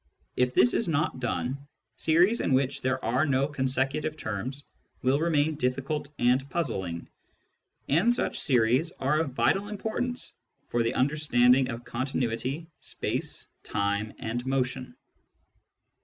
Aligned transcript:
If 0.35 0.55
this 0.55 0.73
is 0.73 0.87
not 0.87 1.19
done, 1.19 1.67
series 1.95 2.41
in 2.41 2.53
which 2.53 2.81
there 2.81 3.05
are 3.05 3.23
no 3.23 3.47
consecutive 3.47 4.17
terms 4.17 4.63
will 5.03 5.19
remain 5.19 5.53
difficult 5.53 6.09
and 6.17 6.49
puzzling. 6.49 7.07
And 7.87 8.11
such 8.11 8.39
series 8.39 8.89
are 8.93 9.19
of 9.19 9.33
vital 9.33 9.67
importance 9.67 10.33
for 10.69 10.81
the 10.81 10.95
understanding 10.95 11.69
of 11.69 11.83
continuity, 11.85 12.65
space, 12.79 13.45
time, 13.61 14.13
and 14.17 14.43
motion. 14.43 14.95